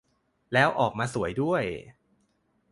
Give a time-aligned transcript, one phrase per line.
[0.53, 1.63] แล้วออกมาสวยด้วย